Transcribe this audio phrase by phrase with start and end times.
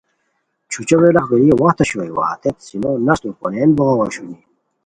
[0.71, 4.37] چھوچو ویلاغبیلو وخت اوشوئے وا ہتیت سینو نستو پونین بوغاؤ اوشونی